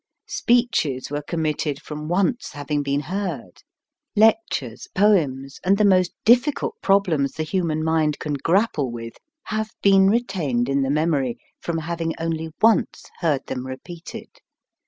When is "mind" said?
7.83-8.17